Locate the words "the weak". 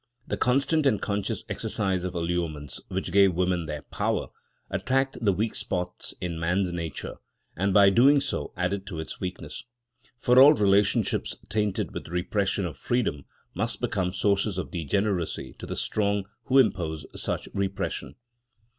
5.23-5.53